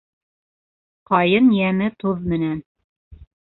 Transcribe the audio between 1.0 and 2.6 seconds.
Ҡайын йәме туҙ менән